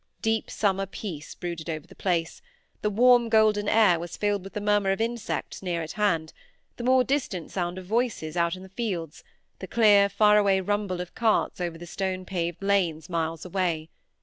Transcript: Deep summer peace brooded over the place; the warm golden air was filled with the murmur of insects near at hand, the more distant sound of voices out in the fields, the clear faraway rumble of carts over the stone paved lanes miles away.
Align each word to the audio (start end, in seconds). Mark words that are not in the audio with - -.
Deep 0.23 0.49
summer 0.49 0.87
peace 0.87 1.35
brooded 1.35 1.69
over 1.69 1.85
the 1.85 1.93
place; 1.95 2.41
the 2.81 2.89
warm 2.89 3.29
golden 3.29 3.69
air 3.69 3.99
was 3.99 4.17
filled 4.17 4.43
with 4.43 4.53
the 4.53 4.59
murmur 4.59 4.89
of 4.91 4.99
insects 4.99 5.61
near 5.61 5.83
at 5.83 5.91
hand, 5.91 6.33
the 6.77 6.83
more 6.83 7.03
distant 7.03 7.51
sound 7.51 7.77
of 7.77 7.85
voices 7.85 8.35
out 8.35 8.55
in 8.55 8.63
the 8.63 8.69
fields, 8.69 9.23
the 9.59 9.67
clear 9.67 10.09
faraway 10.09 10.59
rumble 10.59 11.01
of 11.01 11.13
carts 11.13 11.61
over 11.61 11.77
the 11.77 11.85
stone 11.85 12.25
paved 12.25 12.63
lanes 12.63 13.09
miles 13.11 13.45
away. 13.45 13.91